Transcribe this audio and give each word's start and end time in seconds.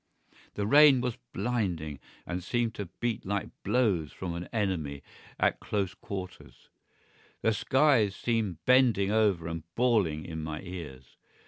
The 0.55 0.65
rain 0.65 0.99
was 0.99 1.19
blinding 1.31 1.99
and 2.25 2.43
seemed 2.43 2.73
to 2.73 2.89
beat 2.99 3.23
like 3.23 3.49
blows 3.61 4.11
from 4.11 4.33
an 4.33 4.49
enemy 4.51 5.03
at 5.39 5.59
close 5.59 5.93
quarters; 5.93 6.69
the 7.43 7.53
skies 7.53 8.15
seemed 8.15 8.65
bending 8.65 9.11
over 9.11 9.47
and 9.47 9.61
bawling 9.75 10.25
in 10.25 10.41
my 10.43 10.59
ears. 10.61 11.17